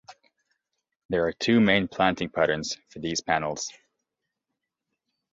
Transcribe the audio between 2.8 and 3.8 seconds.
for these panels.